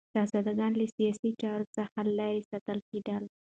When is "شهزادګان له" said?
0.13-0.85